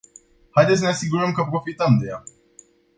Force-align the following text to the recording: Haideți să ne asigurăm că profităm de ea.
Haideți 0.49 0.77
să 0.79 0.83
ne 0.83 0.91
asigurăm 0.91 1.31
că 1.31 1.43
profităm 1.49 1.97
de 1.97 2.07
ea. 2.07 2.23